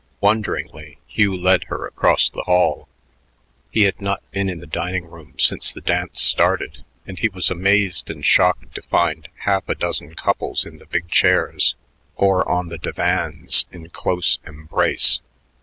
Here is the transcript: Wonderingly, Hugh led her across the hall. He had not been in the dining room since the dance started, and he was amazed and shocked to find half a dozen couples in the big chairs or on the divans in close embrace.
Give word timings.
Wonderingly, 0.19 0.97
Hugh 1.05 1.37
led 1.37 1.65
her 1.65 1.85
across 1.85 2.27
the 2.27 2.41
hall. 2.45 2.89
He 3.69 3.83
had 3.83 4.01
not 4.01 4.23
been 4.31 4.49
in 4.49 4.57
the 4.59 4.65
dining 4.65 5.05
room 5.05 5.35
since 5.37 5.71
the 5.71 5.79
dance 5.79 6.23
started, 6.23 6.83
and 7.05 7.19
he 7.19 7.29
was 7.29 7.51
amazed 7.51 8.09
and 8.09 8.25
shocked 8.25 8.73
to 8.73 8.81
find 8.81 9.29
half 9.41 9.69
a 9.69 9.75
dozen 9.75 10.15
couples 10.15 10.65
in 10.65 10.79
the 10.79 10.87
big 10.87 11.09
chairs 11.09 11.75
or 12.15 12.49
on 12.49 12.69
the 12.69 12.79
divans 12.79 13.67
in 13.71 13.87
close 13.89 14.39
embrace. 14.43 15.19